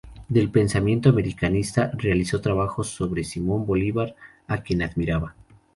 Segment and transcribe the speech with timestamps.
[0.29, 4.15] De pensamiento americanista, realizó trabajos sobre Simón Bolívar,
[4.47, 5.35] a quien admiraba.